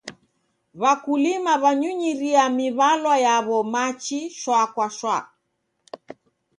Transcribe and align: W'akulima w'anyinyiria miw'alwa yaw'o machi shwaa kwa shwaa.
W'akulima 0.81 1.53
w'anyinyiria 1.63 2.43
miw'alwa 2.57 3.15
yaw'o 3.25 3.59
machi 3.73 4.19
shwaa 4.39 4.67
kwa 4.73 4.87
shwaa. 4.97 5.23